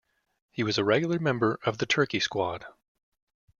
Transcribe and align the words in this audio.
He 0.49 0.63
was 0.63 0.79
a 0.79 0.83
regular 0.83 1.19
member 1.19 1.59
of 1.63 1.77
the 1.77 1.85
Turkey 1.85 2.19
squad. 2.19 2.65